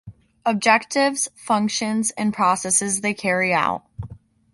[0.47, 3.83] Objectives, functions and processes they carry out.